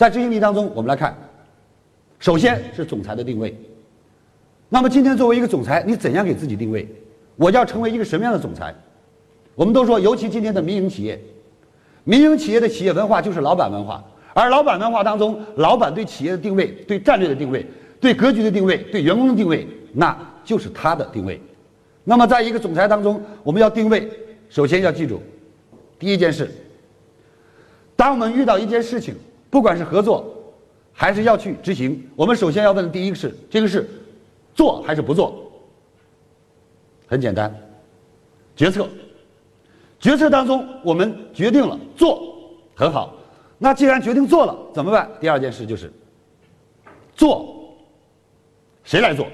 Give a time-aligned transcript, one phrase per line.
[0.00, 1.14] 在执行力当中，我们来看，
[2.18, 3.54] 首先是总裁的定位。
[4.70, 6.88] 那么今天作为一个总裁，你怎样给自己定位？
[7.36, 8.74] 我要成为一个什么样的总裁？
[9.54, 11.22] 我们都说，尤其今天的民营企业，
[12.04, 14.02] 民营企业的企业文化就是老板文化，
[14.32, 17.66] 而老板文化当中，老板对企业的定位、对战略的定位、
[18.00, 21.38] 对格局的定位、对员工的定位，那就是他的定位。
[22.04, 24.10] 那么，在一个总裁当中，我们要定位，
[24.48, 25.20] 首先要记住，
[25.98, 26.50] 第一件事，
[27.96, 29.14] 当我们遇到一件事情，
[29.50, 30.24] 不管是合作，
[30.92, 33.88] 还是要去执行，我们首先要问的第一个是：这个事
[34.54, 35.50] 做还是不做？
[37.06, 37.52] 很简单，
[38.54, 38.88] 决策。
[39.98, 42.34] 决策当中，我们决定了做，
[42.74, 43.14] 很好。
[43.58, 45.10] 那既然决定做了，怎么办？
[45.20, 45.92] 第二件事就是
[47.14, 47.74] 做，
[48.84, 49.26] 谁来做？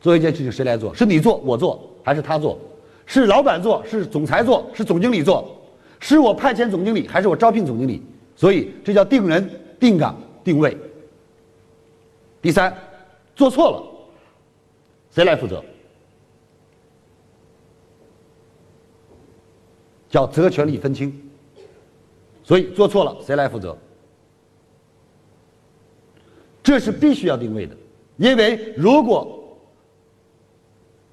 [0.00, 0.92] 做一件事情谁来做？
[0.94, 2.58] 是你做，我做，还是他做？
[3.06, 5.56] 是老板做，是总裁做，是总经理做？
[6.04, 8.02] 是我派遣总经理，还是我招聘总经理？
[8.36, 9.50] 所以这叫定人、
[9.80, 10.76] 定岗、定位。
[12.42, 12.76] 第三，
[13.34, 13.82] 做错了，
[15.10, 15.64] 谁来负责？
[20.10, 21.10] 叫责权利分清。
[22.42, 23.74] 所以做错了，谁来负责？
[26.62, 27.74] 这是必须要定位的，
[28.18, 29.56] 因为如果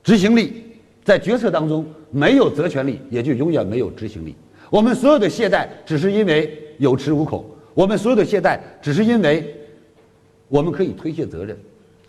[0.04, 0.66] 执行力
[1.02, 4.36] 在决策当中没有责权利，也就永远没有执行力。
[4.72, 9.54] 我们所有的懈怠，只是因为有恃无恐；我们所有的懈怠，只是因为
[10.48, 11.58] 我们可以推卸责任。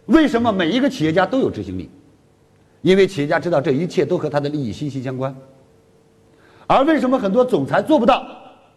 [0.06, 1.91] 为什么每一个企业家都有执行力？
[2.80, 5.34] 因为企业家知道这一切都和他的利益息息相关。
[6.69, 8.24] 而为什么很多总裁做不到？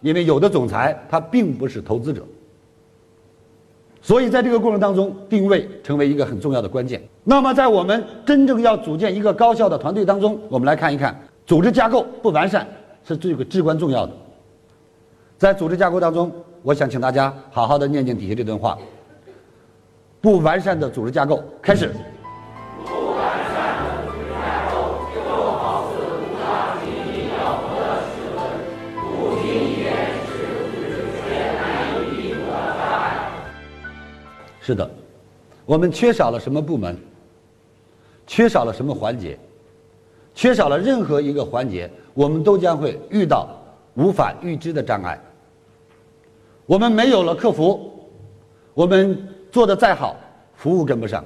[0.02, 2.26] 因为有的总裁他并不是投资者。
[4.02, 7.02] 所以，在这个过程当中，定位成为一个很重要的关键。
[7.24, 12.68] 那么，在我们真正要组建一个高效的团队当中，我们来看一看，组织架构不完善
[13.08, 14.14] 是这个至关重要的。
[15.38, 16.32] 在组织架构当中，
[16.64, 18.78] 我想请大家好好的念念底下这段话：
[20.20, 21.94] 不完善的组织架构，开始。
[34.62, 34.90] 是的，
[35.68, 36.98] 我们缺少了什么部门？
[38.26, 39.38] 缺少了什么环节？
[40.36, 43.50] 缺少了任何一个环节，我们都将会遇到
[43.96, 45.20] 无法预知的障碍。
[46.68, 47.92] 我们没有了客服，
[48.76, 49.18] 我们
[49.52, 50.16] 做的再好，
[50.56, 51.24] 服务跟不上；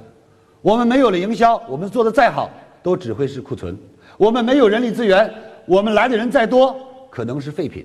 [0.62, 2.50] 我们没有了营销，我们做的再好，
[2.82, 3.76] 都只会是库存；
[4.18, 5.30] 我们没有人力资源，
[5.66, 6.76] 我们来的人再多，
[7.10, 7.84] 可能是废品；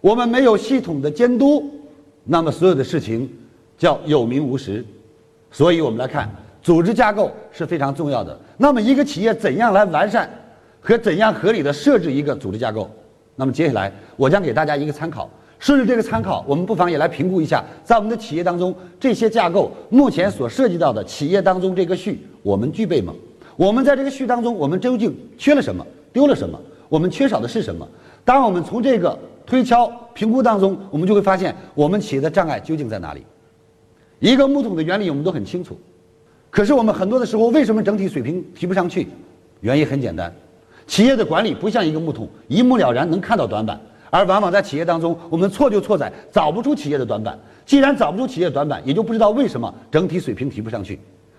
[0.00, 1.70] 我们没有系统的监督，
[2.24, 3.30] 那么所有的事情。
[3.78, 4.84] 叫有名无实，
[5.52, 6.28] 所以我们来看
[6.60, 8.36] 组织架构是非常重要的。
[8.56, 10.28] 那么一个企业怎样来完善
[10.88, 12.90] 和怎样合理的设置一个组织架构？
[13.36, 15.28] 那么接下来我将给大家一个参考，
[15.58, 23.12] 顺着这个参考，我们不妨也来评估一下，在我们的企业当中这些架构目前所涉及到的企业当中这个序我们具备吗？
[23.54, 25.86] 我们在这个序当中我们究竟缺了什么？
[26.10, 26.58] 丢了什么？
[26.88, 27.86] 我们缺少的是什么？
[28.24, 33.22] 当我们从这个推敲评估当中，我们就会发现我们企业的障碍究竟在哪里？
[34.20, 35.78] 一个木桶的原理我们都很清楚，
[36.48, 39.06] 可是我们很多的时候为什么整体水平提不上去？
[39.60, 40.34] 原因很简单，
[40.88, 47.38] 企业的管理不像一个木桶，一目了然能看到短板，而往往在企业当中，我们错就错在找不出企业的短板。
[47.64, 50.98] 既然找不出企业短板，也就不知道为什么整体水平提不上去。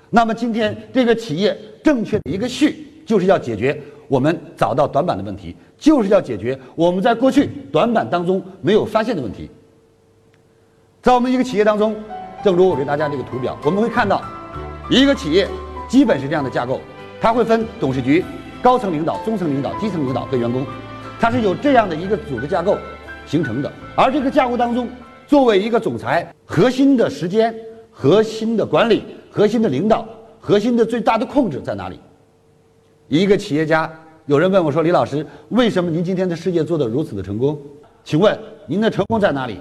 [0.09, 3.77] 那么今天这个企业正确的一个序，就是要解决
[4.07, 9.49] 我们找到短板的问题，就是要解决我们在过去短板当中没有发现的问题。
[11.01, 11.95] 在我们一个企业当中。
[12.41, 14.23] 正如我给大家这个图表，我们会看到，
[14.89, 15.45] 一个企业
[15.89, 16.79] 基本是这样的架构，
[17.19, 18.23] 它会分董事局、
[18.61, 20.65] 高层领导、中层领导、基层领导和员工，
[21.19, 22.77] 它是有这样的一个组织架构
[23.25, 23.71] 形成的。
[23.95, 24.87] 而这个架构当中，
[25.25, 27.55] 作为一个总裁，核心的时间、
[27.91, 30.05] 核心的管理、核心的领导、
[30.39, 31.99] 核心的最大的控制在哪里？
[33.07, 33.89] 一个企业家，
[34.25, 37.57] 有人问我说：“李老师，为什么您今天的事业做得如此的成功？
[38.03, 38.37] 请问
[38.67, 39.59] 您的成功在哪里？”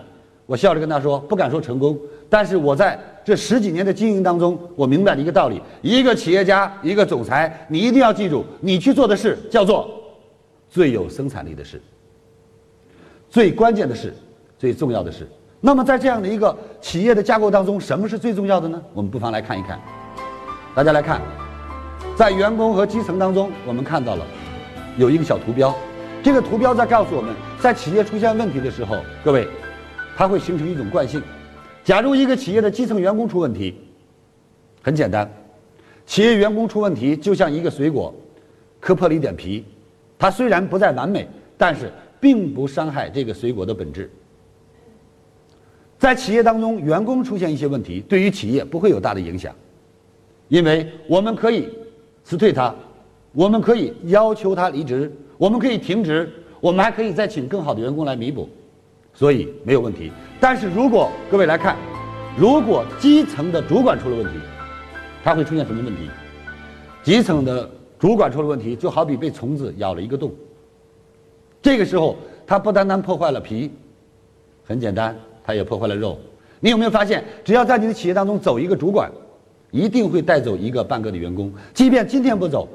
[0.49, 9.91] 我笑着跟他说：“不敢说成功，但是我在这十几年的经营当中，我明白了一个道理：一个企业家，一个总裁，你一定要记住，你去做的事叫做
[10.71, 11.79] 最有生产力的事，
[13.29, 14.15] 最关键的事，
[14.59, 15.29] 最重要的事。
[15.61, 18.83] 那么在这样的一个企业的架构当中，什么是最重要的呢？
[18.95, 19.79] 我们不妨来看一看。
[20.75, 21.21] 大家来看，
[22.17, 24.25] 在员工和基层当中，我们看到了
[24.97, 25.77] 有一个小图标，
[26.23, 29.47] 这个图标在告诉我们在企业出现问题的时候，各位。”
[30.19, 31.23] 它会形成一种惯性。
[31.85, 33.77] 假如一个企业的基层员工出问题，
[34.83, 35.31] 很简单，
[36.07, 38.13] 企业员工出问题就像一个水果，
[38.81, 39.65] 磕破了一点皮，
[40.19, 44.11] 它虽然不再完美，但是并不伤害这个水果的本质。
[46.01, 49.55] 在企业当中，员工出现一些问题，对于企业不会有大的影响，
[50.49, 51.69] 因为我们可以
[52.25, 52.75] 辞退他，
[53.31, 56.29] 我们可以要求他离职，我们可以停职，
[56.59, 58.49] 我们还可以再请更好的员工来弥补，
[59.19, 60.13] 所以没有问题。
[60.39, 61.77] 但是如果各位来看，
[62.37, 64.35] 如果基层的主管出了问题，
[65.25, 66.09] 他会出现什么问题？
[67.03, 67.69] 基层的
[67.99, 70.33] 主管出了问题，就好比被虫子咬了一个洞。
[71.61, 72.17] 这个时候，
[72.47, 73.73] 他不单单破坏了皮，
[74.65, 75.17] 很简单。
[75.43, 76.17] 他也破坏了肉，
[76.61, 79.11] 你有没有发现，只要在你的企业当中走一个主管，
[79.71, 82.69] 一定会带走一个半个的员工，即便今天不走，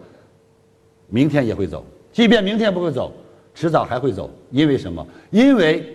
[1.07, 3.13] 明天也会走；即便明天不会走，
[3.53, 4.27] 迟早还会走。
[4.49, 5.05] 因为什么？
[5.29, 5.85] 因为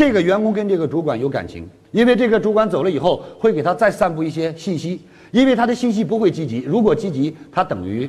[0.00, 4.98] 这个员工跟这个主管有感情，因为这个主管走了以后会给他再散布一些信息，
[5.30, 8.08] 因为他的信息不会积极，如果积极，他等于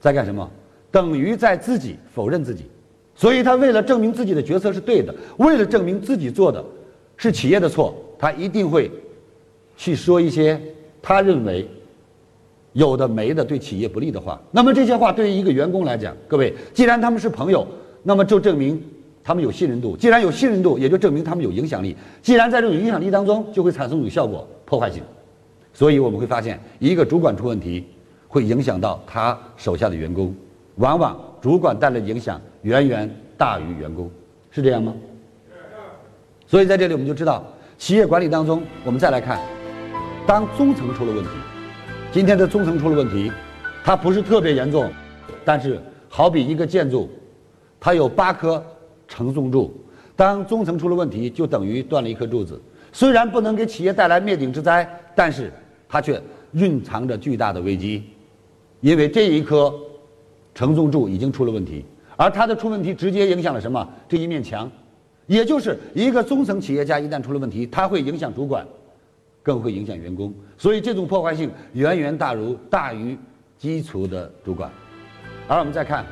[0.00, 0.50] 在干什么？
[0.90, 2.64] 等于在自己否认自己，
[3.14, 6.60] 所以他为了证明自己的决策是对的，为了证明自己做的。
[7.16, 8.90] 是企业的错，他一定会
[9.76, 10.60] 去说一些
[11.00, 11.68] 他认为
[12.72, 14.42] 有的没的对企业不利的话。
[14.50, 17.64] 那么这些话对于一个员工来讲，各位，既然他们是朋友，
[18.02, 18.82] 那么就证明
[19.30, 25.04] 他们有信任度；既然有信任度，也就证明他们有影响力；既然在这种影响力当中，就会产生一种效果——破坏性。
[25.72, 27.86] 所以我们会发现，一个主管出问题，
[28.26, 30.34] 会影响到他手下的员工，
[30.78, 34.10] 往往主管带来的影响远远大于员工，
[34.50, 34.92] 是这样吗？
[35.48, 35.54] 是
[36.48, 37.44] 所以在这里我们就知道，
[37.78, 39.38] 企业管理当中，我们再来看，
[40.26, 41.30] 当中层出了问题，
[42.10, 43.30] 今天的中层出了问题，
[43.84, 44.90] 它不是特别严重，
[45.44, 47.08] 但是好比一个建筑，
[47.78, 48.60] 它有八颗
[49.10, 49.74] 承重柱，
[50.14, 52.58] 当中层出了问题，就等于断了一颗柱子。
[52.92, 55.52] 虽然不能给企业带来灭顶之灾，但是
[55.88, 56.22] 它却
[56.52, 58.04] 蕴藏着巨大的危机，
[58.80, 59.74] 因为这一颗
[60.54, 61.84] 承重柱已经出了问题，
[62.16, 63.86] 而它的出问题直接影响了什么？
[64.08, 64.70] 这一面墙。
[65.26, 68.66] 也就是一个中层企业家一旦出了问题，它会影响主管，
[69.44, 73.16] 更会影响员工，所以这种破坏性远远大如大于
[73.56, 74.68] 基础的主管。
[75.46, 76.04] 而我们再看，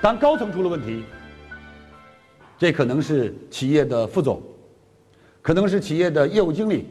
[0.00, 1.04] 当高层出了问题，
[2.64, 4.40] 这可能是企业的副总，
[5.42, 6.86] 可能是企业的业务经理，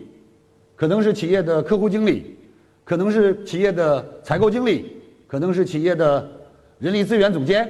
[0.76, 2.38] 可能是企业的客户经理，
[2.86, 6.30] 可能是企业的采购经理，可能是企业的
[6.78, 7.68] 人力资源总监。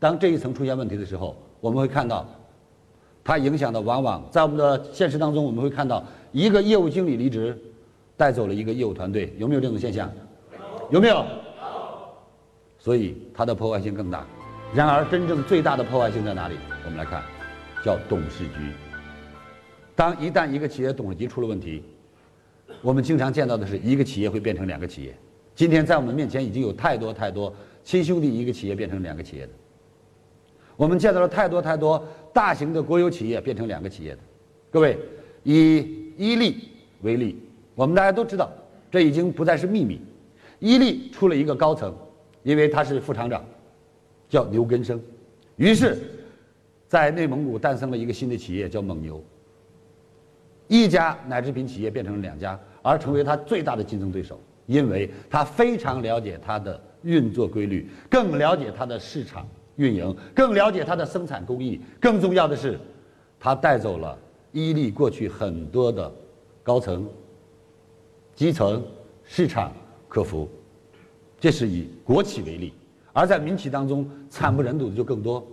[0.00, 2.28] 当这一层出现问题的时候，我们会看到。
[3.22, 7.56] 它影响的往往在我们的现实当中，我们会看到一个业务经理离职，
[8.16, 10.10] 带走了一个业务团队，有没有这种现象？
[10.90, 11.24] 有没有？
[12.80, 14.26] 所以它的破坏性更大。
[14.74, 16.56] 然而，真正最大的破坏性在哪里？
[16.88, 17.22] 我们来看，
[17.84, 18.72] 叫董事局。
[19.94, 21.82] 当一旦一个企业董事局出了问题，
[22.80, 25.14] 我们经常见到的是一个企业会变成两个企业。
[25.54, 27.54] 今天在我们面前已经有太多太多
[27.84, 29.52] 亲兄弟一个企业变成两个企业的。
[30.78, 32.02] 我们见到了太多太多
[32.32, 34.20] 大型的国有企业变成两个企业的，
[34.70, 34.98] 各位，
[35.42, 36.70] 以伊利
[37.02, 37.38] 为例，
[37.74, 38.50] 我们大家都知道，
[38.90, 40.00] 这已经不再是秘密。
[40.58, 41.94] 伊利出了一个高层，
[42.44, 43.44] 因为他是副厂长，
[44.26, 44.98] 叫牛根生，
[45.56, 45.98] 于是，
[46.88, 49.22] 在内蒙古诞生了一个新的企业叫蒙牛。
[50.66, 59.46] 一家奶制品企业变成了两家，而成为他最大的竞争对手，因为他非常了解它的运作规律，更了解它的市场。
[59.76, 62.76] 运营更了解它的生产工艺，更重要的是，
[63.38, 64.18] 他带走了
[64.50, 66.12] 伊利过去很多的
[66.64, 67.08] 高层、
[68.34, 68.84] 基层、
[69.22, 69.72] 市场
[70.08, 70.48] 客服，
[71.38, 72.72] 这是以国企为例，
[73.12, 75.46] 而在民企当中惨不忍睹的就更多。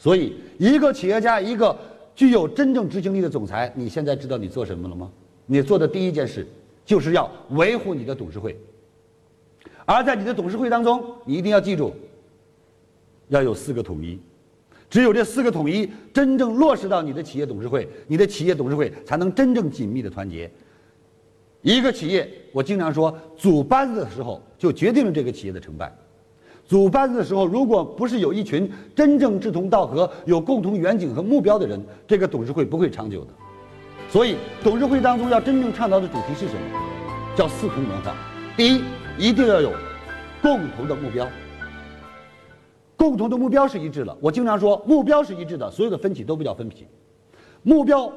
[0.00, 1.76] 所以，一个企业家，一个
[2.16, 5.12] 具有真正执行力的总裁，你现在知道你做什么了吗？
[5.44, 6.46] 你做的第一件事
[6.86, 8.58] 就是要维护你的董事会，
[9.84, 11.94] 而在你的董事会当中，你一定要记住。
[13.28, 14.18] 要有四个统一，
[14.88, 20.50] 只有这四个统一真正落实到你的企业董事会，你的企业董事会才能真正紧密的团结。
[21.60, 25.94] 一个企业，我经常说，组班子的时候就决定了这个企业的成败。
[26.70, 33.32] 组班子的时候，如果不是有一群真正志同道合、有共同远景和目标的人，这个董事会不会长久的。
[34.08, 36.60] 所以，董事会当中要真正倡导的主题是什么？
[37.34, 38.14] 叫四同文化。
[38.56, 38.84] 第一，
[39.18, 39.72] 一定要有
[40.40, 41.28] 共同的目标。
[42.96, 44.16] 共同的目标是一致的。
[44.20, 46.86] 我经常说，目标是一致的，所有的分歧都不叫分歧。
[47.64, 48.12] 目标、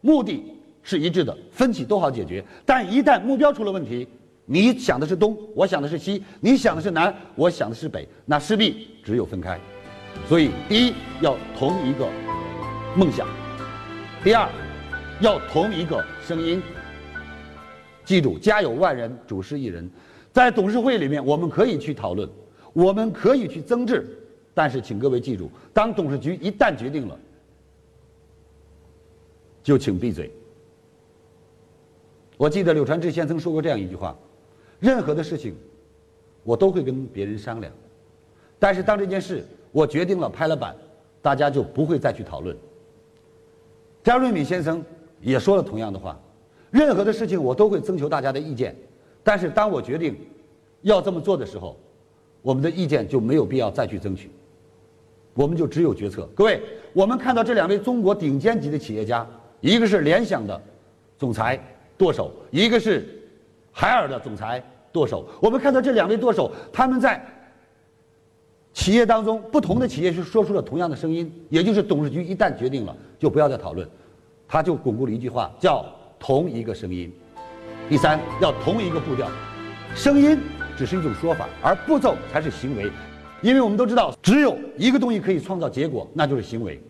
[0.00, 0.42] 目的
[0.82, 2.42] 是一致的，分歧都好解决。
[2.64, 4.08] 但一旦目标出了问题，
[4.52, 9.56] 你想的是东，我想的是西；你想的是南，我想的是北，那势必只有分开。
[10.26, 12.08] 所以，第一要同一个
[12.96, 13.24] 梦想；
[14.24, 14.48] 第二
[15.20, 16.60] 要同一个声音。
[18.04, 19.88] 记住，家有万人，主事一人。
[20.32, 22.28] 在董事会里面，我们可以去讨论，
[22.72, 24.04] 我们可以去增治。
[24.52, 27.16] 但是，请各位记住，当董事局一旦决定了，
[29.62, 30.28] 就请闭嘴，
[32.36, 34.18] 我记得柳传志先生说过这样一句话：
[34.80, 35.54] 任何的事情，
[36.42, 37.70] 我都会跟别人商量，
[38.58, 40.74] 但是当这件事我决定了拍了板，
[41.20, 42.56] 大家就不会再去讨论。
[44.02, 44.82] 张瑞敏先生
[45.20, 46.18] 也说了同样的话：
[46.70, 48.74] 任何的事情我都会征求大家的意见，
[49.22, 50.16] 但是当我决定
[50.80, 51.76] 要这么做的时候，
[52.40, 54.30] 我们的意见就没有必要再去争取，
[55.34, 56.26] 我们就只有决策。
[56.34, 56.62] 各位，
[56.94, 59.28] 我们看到这两位中国顶尖级的企业家，
[59.60, 60.58] 一个是联想的
[61.18, 61.62] 总裁。
[61.98, 63.19] 剁手，一个是
[63.72, 64.62] 海尔的总裁
[64.92, 65.26] 剁手。
[65.40, 67.24] 我们看到这两位剁手，他们在
[68.72, 73.88] 企业当中不同的企业是说出了同样的声音，也就是董事局一旦决定了，就不要再讨论，
[74.48, 75.86] 他就巩固了一句话，叫
[76.18, 77.12] 同一个声音。
[77.88, 79.28] 第三，要同一个步调，
[79.94, 80.38] 声音
[80.76, 82.90] 只是一种说法，而步骤才是行为，
[83.42, 86.80] 因为我们都知道，只有一个东西可以创造结果，那就是行为。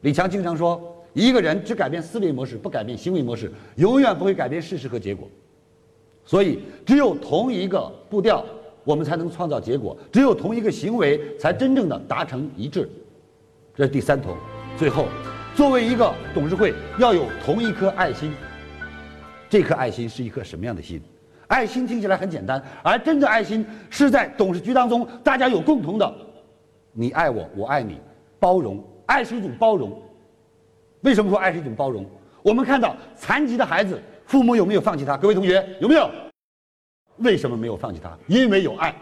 [0.00, 0.88] 李强经常说。
[1.14, 5.28] 一个人只改变思维模式，不改变行为模式，永远不会改变事实和结果。
[6.24, 8.44] 所以，只有同一个步调，
[8.84, 12.88] 我们才能创造结果；只有同一个行为，才真正的达成一致。
[13.74, 14.36] 这是第三同。
[14.76, 15.06] 最后，
[15.54, 18.32] 作为一个董事会，要有同一颗爱心。
[19.50, 21.00] 这颗爱心是一颗什么样的心？
[21.48, 26.14] 爱心听起来很简单，而真的爱心是在董事局当中，大家有共同的，
[26.92, 27.98] 你爱我，我爱你，
[28.38, 28.82] 包容。
[29.04, 30.00] 爱是一种包容。
[31.02, 32.06] 为什么说爱是一种包容？
[32.42, 34.00] 我们看到残疾的孩子，
[34.32, 35.14] 父母有没有放弃他？
[35.14, 36.10] 各位同学有没有？
[37.18, 38.18] 为什么没有放弃他？
[38.26, 38.94] 因为有爱。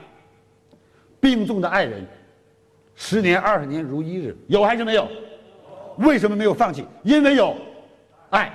[1.20, 2.04] 病重的爱人，
[2.96, 5.08] 十年二十年如一日，有还是没有？
[5.98, 6.84] 为什么没有放弃？
[7.04, 7.54] 因为有
[8.30, 8.52] 爱。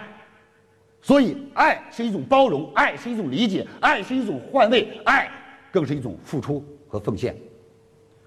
[1.01, 5.31] 所以，爱是一种包容，爱是一种理解，爱是一种换位，爱
[5.71, 7.33] 更是一种付出和奉献。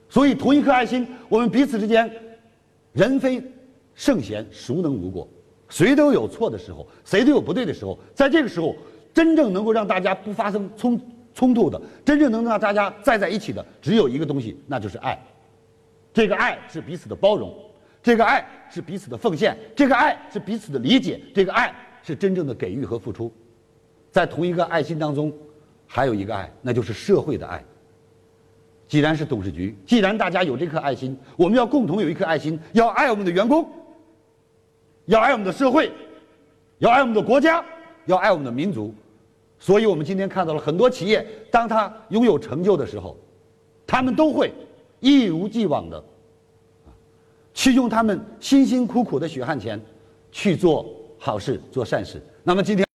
[0.09, 2.11] 所以，同一颗爱心，我们彼此之间，
[2.95, 3.43] 人非。
[3.95, 5.29] 圣贤孰能无过？
[5.69, 7.99] 谁都有错的时候，谁都有不对的时候。
[8.15, 8.75] 在这个时候，
[9.13, 11.01] 真正能够让大家不发生冲
[11.35, 15.19] 冲突的，真正能让大家再在一起的，只有一个东西，那就是爱。
[16.13, 17.55] 这个爱是彼此的包容，
[18.03, 21.73] 这个爱是彼此的奉献，这个爱是彼此的理解，这个爱
[22.03, 23.33] 是真正的给予和付出。
[24.11, 25.33] 在同一个爱心当中，
[25.87, 27.63] 还有一个爱，那就是社会的爱。
[28.89, 33.71] 既然是董事局，既然大家有这颗爱心，我们要共同有一颗爱心，要爱我们的员工。
[35.09, 35.91] 要爱我们的社会，
[36.81, 37.65] 要爱我们的国家，
[38.05, 38.95] 要爱我们的民族，
[39.59, 43.17] 所以我们今天看到了很多企业，当他拥有成就的时候，
[43.87, 44.53] 他们都会
[45.01, 46.05] 一如既往的
[47.55, 49.81] 去用他们辛辛苦苦的血汗钱
[50.31, 50.85] 去做
[51.19, 52.23] 好事、做善事。
[52.45, 52.87] 那么今天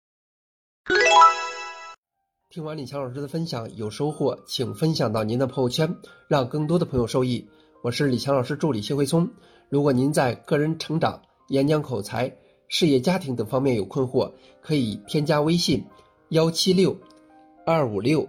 [2.52, 5.96] 听完李强老师的分享，有收获，请分享到您的朋友圈，
[6.28, 7.50] 让更多的朋友受益。
[7.82, 9.28] 我是李强老师助理谢慧聪。
[9.68, 12.32] 如果您在个人成长，演讲口才、
[12.68, 14.32] 事业家庭等方面有困惑，
[14.62, 15.84] 可以添加微信：
[16.30, 16.96] 幺七六
[17.66, 18.28] 二五六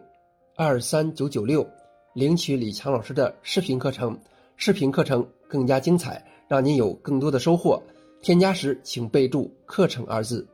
[0.57, 1.67] 二三九九六，
[2.13, 4.19] 领取李强老师的视频课程。
[4.57, 7.83] 视频课程更加精彩，让您有更多的收获。
[8.23, 10.47] 添加时请备注“课程”二字。